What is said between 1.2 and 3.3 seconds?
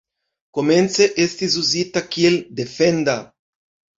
estis uzita kiel defenda.